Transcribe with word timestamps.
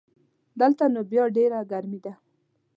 دلته 0.59 0.83
نو 0.93 1.01
بیا 1.11 1.23
ډېره 1.35 1.59
ګرمي 1.71 1.99
ده 2.05 2.13